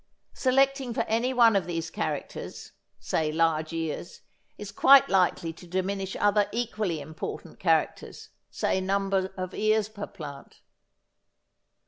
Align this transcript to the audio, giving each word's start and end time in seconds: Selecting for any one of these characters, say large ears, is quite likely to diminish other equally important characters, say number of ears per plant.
Selecting 0.33 0.95
for 0.95 1.01
any 1.03 1.31
one 1.31 1.55
of 1.55 1.67
these 1.67 1.91
characters, 1.91 2.71
say 2.99 3.31
large 3.31 3.71
ears, 3.71 4.21
is 4.57 4.71
quite 4.71 5.09
likely 5.09 5.53
to 5.53 5.67
diminish 5.67 6.15
other 6.19 6.49
equally 6.51 6.99
important 6.99 7.59
characters, 7.59 8.29
say 8.49 8.81
number 8.81 9.31
of 9.37 9.53
ears 9.53 9.89
per 9.89 10.07
plant. 10.07 10.61